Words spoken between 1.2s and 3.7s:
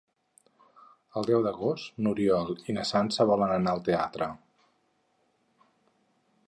deu d'agost n'Oriol i na Sança volen